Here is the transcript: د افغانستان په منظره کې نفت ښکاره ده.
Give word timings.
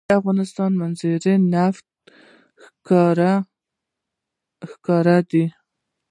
د 0.07 0.11
افغانستان 0.19 0.69
په 0.75 0.79
منظره 0.79 1.17
کې 1.23 1.33
نفت 1.53 1.85
ښکاره 4.79 5.17
ده. 5.31 5.45